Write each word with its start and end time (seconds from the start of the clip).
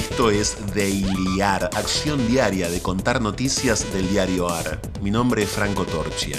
Esto 0.00 0.30
es 0.30 0.56
Dailiar, 0.74 1.68
acción 1.74 2.26
diaria 2.26 2.70
de 2.70 2.80
contar 2.80 3.20
noticias 3.20 3.92
del 3.92 4.08
diario 4.08 4.48
AR. 4.48 4.80
Mi 5.02 5.10
nombre 5.10 5.42
es 5.42 5.50
Franco 5.50 5.84
Torchia. 5.84 6.38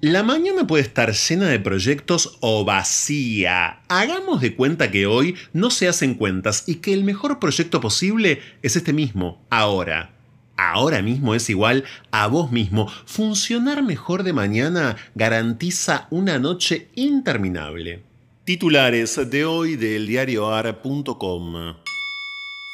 La 0.00 0.22
mañana 0.22 0.64
puede 0.64 0.84
estar 0.84 1.12
llena 1.12 1.48
de 1.48 1.58
proyectos 1.58 2.38
o 2.38 2.64
vacía. 2.64 3.80
Hagamos 3.88 4.40
de 4.40 4.54
cuenta 4.54 4.92
que 4.92 5.06
hoy 5.06 5.34
no 5.52 5.70
se 5.70 5.88
hacen 5.88 6.14
cuentas 6.14 6.62
y 6.68 6.76
que 6.76 6.94
el 6.94 7.02
mejor 7.02 7.40
proyecto 7.40 7.80
posible 7.80 8.40
es 8.62 8.76
este 8.76 8.92
mismo, 8.92 9.44
ahora. 9.50 10.17
Ahora 10.58 11.02
mismo 11.02 11.36
es 11.36 11.48
igual 11.48 11.84
a 12.10 12.26
vos 12.26 12.50
mismo. 12.50 12.90
Funcionar 13.06 13.84
mejor 13.84 14.24
de 14.24 14.32
mañana 14.32 14.96
garantiza 15.14 16.08
una 16.10 16.40
noche 16.40 16.88
interminable. 16.96 18.02
Titulares 18.42 19.30
de 19.30 19.44
hoy 19.44 19.76
del 19.76 20.08
diarioar.com. 20.08 21.76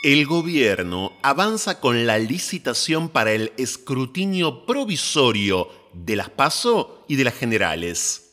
El 0.03 0.25
gobierno 0.25 1.13
avanza 1.23 1.79
con 1.79 2.07
la 2.07 2.19
licitación 2.19 3.11
para 3.11 3.33
el 3.33 3.53
escrutinio 3.59 4.65
provisorio 4.65 5.69
de 5.93 6.17
las 6.17 6.31
PASO 6.31 7.05
y 7.07 7.17
de 7.17 7.25
las 7.25 7.35
generales. 7.35 8.24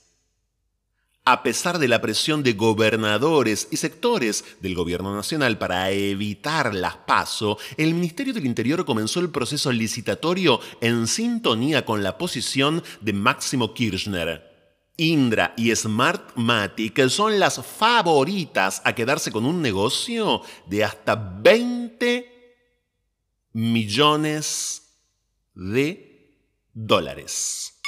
A 1.24 1.44
pesar 1.44 1.78
de 1.78 1.88
la 1.88 2.02
presión 2.02 2.42
de 2.42 2.54
gobernadores 2.54 3.68
y 3.70 3.78
sectores 3.78 4.44
del 4.60 4.74
gobierno 4.74 5.16
nacional 5.16 5.60
para 5.60 5.92
evitar 5.92 6.74
las 6.74 6.98
PASO, 6.98 7.60
el 7.78 7.94
Ministerio 7.94 8.34
del 8.34 8.48
Interior 8.48 8.86
comenzó 8.86 9.20
el 9.20 9.30
proceso 9.30 9.72
licitatorio 9.72 10.60
en 10.82 11.06
sintonía 11.06 11.86
con 11.86 12.02
la 12.02 12.18
posición 12.18 12.84
de 13.02 13.14
Máximo 13.14 13.76
Kirchner. 13.76 14.50
Indra 14.98 15.54
y 15.58 15.76
Smartmatic 15.76 17.08
son 17.08 17.40
las 17.40 17.64
favoritas 17.64 18.82
a 18.84 18.96
quedarse 18.96 19.32
con 19.32 19.46
un 19.46 19.62
negocio 19.62 20.42
de 20.66 20.84
hasta 20.84 21.16
20 21.16 22.32
millones 23.54 24.98
de 25.54 26.36
dólares. 26.74 27.81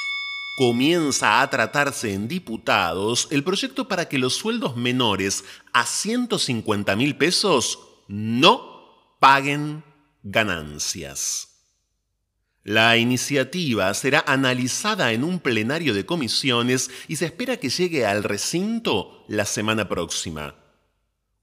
Comienza 0.56 1.42
a 1.42 1.50
tratarse 1.50 2.14
en 2.14 2.28
diputados 2.28 3.28
el 3.32 3.44
proyecto 3.44 3.88
para 3.88 4.08
que 4.08 4.20
los 4.20 4.36
sueldos 4.36 4.78
menores 4.78 5.44
a 5.74 5.84
150 5.84 6.96
mil 6.96 7.18
pesos 7.18 7.80
no 8.08 9.18
paguen 9.20 9.84
ganancias. 10.22 11.50
La 12.64 12.98
iniciativa 12.98 13.92
será 13.96 14.24
analizada 14.28 15.12
en 15.12 15.24
un 15.24 15.40
plenario 15.40 15.94
de 15.96 16.06
comisiones 16.06 16.92
y 17.08 17.16
se 17.16 17.26
espera 17.26 17.58
que 17.58 17.70
llegue 17.70 18.06
al 18.06 18.24
recinto 18.24 19.26
la 19.28 19.46
semana 19.46 19.90
próxima. 19.90 20.56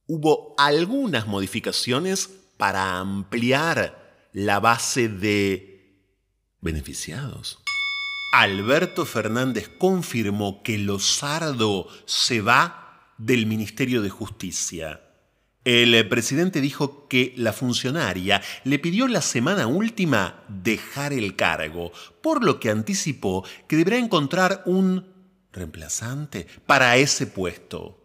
Hubo 0.06 0.55
algunas 0.56 1.27
modificaciones 1.27 2.31
para 2.56 2.98
ampliar 2.98 4.31
la 4.33 4.61
base 4.61 5.08
de 5.08 5.98
beneficiados. 6.61 7.61
Alberto 8.32 9.06
Fernández 9.06 9.68
confirmó 9.76 10.62
que 10.62 10.78
Lozardo 10.78 11.88
se 12.04 12.40
va 12.40 13.12
del 13.18 13.46
Ministerio 13.46 14.02
de 14.02 14.10
Justicia. 14.10 15.00
El 15.64 16.08
presidente 16.08 16.60
dijo 16.60 17.08
que 17.08 17.34
la 17.36 17.52
funcionaria 17.52 18.40
le 18.64 18.78
pidió 18.78 19.08
la 19.08 19.20
semana 19.20 19.66
última 19.66 20.44
dejar 20.48 21.12
el 21.12 21.36
cargo, 21.36 21.92
por 22.22 22.44
lo 22.44 22.60
que 22.60 22.70
anticipó 22.70 23.44
que 23.68 23.76
deberá 23.76 23.98
encontrar 23.98 24.62
un 24.64 25.06
reemplazante 25.52 26.46
para 26.66 26.96
ese 26.96 27.26
puesto. 27.26 28.00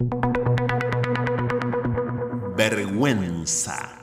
Vergüenza 2.56 3.95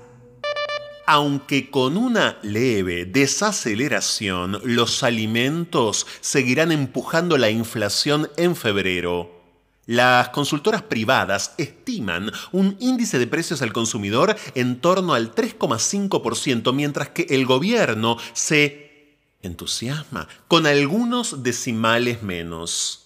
aunque 1.05 1.69
con 1.69 1.97
una 1.97 2.37
leve 2.41 3.05
desaceleración, 3.05 4.59
los 4.63 5.03
alimentos 5.03 6.07
seguirán 6.21 6.71
empujando 6.71 7.37
la 7.37 7.49
inflación 7.49 8.29
en 8.37 8.55
febrero. 8.55 9.43
Las 9.85 10.29
consultoras 10.29 10.83
privadas 10.83 11.55
estiman 11.57 12.31
un 12.53 12.77
índice 12.79 13.19
de 13.19 13.27
precios 13.27 13.61
al 13.61 13.73
consumidor 13.73 14.35
en 14.55 14.79
torno 14.79 15.13
al 15.13 15.35
3,5%, 15.35 16.73
mientras 16.73 17.09
que 17.09 17.25
el 17.29 17.45
gobierno 17.45 18.17
se 18.31 19.17
entusiasma 19.41 20.29
con 20.47 20.67
algunos 20.67 21.43
decimales 21.43 22.23
menos. 22.23 23.02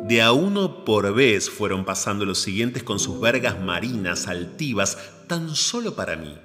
De 0.03 0.21
a 0.21 0.33
uno 0.33 0.83
por 0.83 1.13
vez 1.13 1.49
fueron 1.49 1.85
pasando 1.85 2.25
los 2.25 2.39
siguientes 2.41 2.83
con 2.83 2.99
sus 2.99 3.21
vergas 3.21 3.57
marinas 3.63 4.27
altivas, 4.27 4.97
tan 5.27 5.55
solo 5.55 5.95
para 5.95 6.17
mí. 6.17 6.37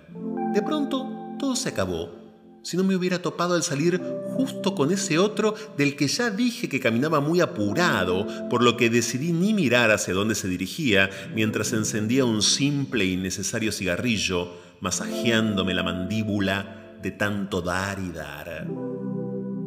De 0.55 0.63
pronto 0.63 1.09
todo 1.41 1.57
se 1.57 1.71
acabó 1.71 2.22
si 2.63 2.77
no 2.77 2.85
me 2.85 2.95
hubiera 2.95 3.21
topado 3.21 3.55
al 3.55 3.63
salir 3.63 4.01
justo 4.37 4.75
con 4.75 4.93
ese 4.93 5.19
otro 5.19 5.55
del 5.77 5.97
que 5.97 6.09
ya 6.09 6.31
dije 6.31 6.69
que 6.69 6.81
caminaba 6.81 7.21
muy 7.21 7.41
apurado, 7.41 8.27
por 8.49 8.63
lo 8.63 8.77
que 8.77 8.91
decidí 8.91 9.33
ni 9.33 9.53
mirar 9.53 9.91
hacia 9.91 10.15
dónde 10.15 10.35
se 10.35 10.49
dirigía 10.49 11.11
mientras 11.35 11.73
encendía 11.73 12.25
un 12.25 12.43
simple 12.43 13.05
y 13.05 13.17
necesario 13.17 13.73
cigarrillo, 13.73 14.49
masajeándome 14.81 15.75
la 15.75 15.83
mandíbula 15.83 16.97
de 17.03 17.11
tanto 17.11 17.63
dar 17.63 17.99
y 17.99 18.11
dar. 18.11 18.67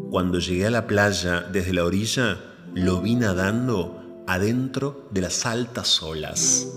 Cuando 0.09 0.39
llegué 0.39 0.68
a 0.68 0.71
la 0.71 0.88
playa 0.88 1.42
desde 1.42 1.74
la 1.74 1.83
orilla, 1.83 2.38
lo 2.74 3.01
vi 3.01 3.15
nadando 3.15 4.24
adentro 4.27 5.07
de 5.12 5.21
las 5.21 5.45
altas 5.45 6.01
olas. 6.01 6.68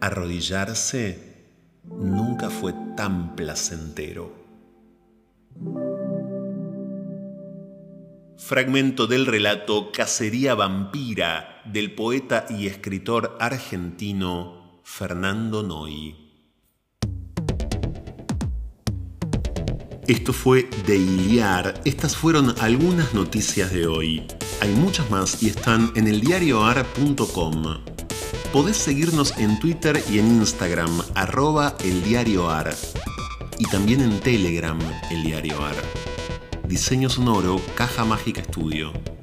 arrodillarse 0.00 1.48
nunca 1.84 2.50
fue 2.50 2.74
tan 2.94 3.34
placentero. 3.34 4.43
Fragmento 8.36 9.06
del 9.06 9.26
relato 9.26 9.92
Cacería 9.92 10.54
Vampira 10.54 11.62
del 11.64 11.94
poeta 11.94 12.46
y 12.50 12.66
escritor 12.66 13.38
argentino 13.40 14.80
Fernando 14.82 15.62
Noy. 15.62 16.16
Esto 20.06 20.32
fue 20.32 20.68
de 20.86 20.96
Iliar. 20.96 21.80
Estas 21.84 22.16
fueron 22.16 22.54
algunas 22.60 23.14
noticias 23.14 23.72
de 23.72 23.86
hoy. 23.86 24.26
Hay 24.60 24.72
muchas 24.72 25.08
más 25.10 25.42
y 25.42 25.48
están 25.48 25.92
en 25.94 26.08
eldiarioar.com. 26.08 27.84
Podés 28.52 28.76
seguirnos 28.76 29.38
en 29.38 29.58
Twitter 29.60 30.02
y 30.10 30.18
en 30.18 30.26
Instagram, 30.26 30.90
arroba 31.14 31.76
eldiarioar. 31.82 32.74
Y 33.58 33.64
también 33.66 34.02
en 34.02 34.20
Telegram, 34.20 34.78
eldiarioar. 35.10 35.74
Diseño 36.66 37.10
sonoro, 37.10 37.60
Caja 37.74 38.06
Mágica 38.06 38.40
Estudio. 38.40 39.13